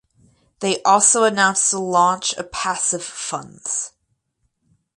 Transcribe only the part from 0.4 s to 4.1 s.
They also announced the launch of Passive Funds.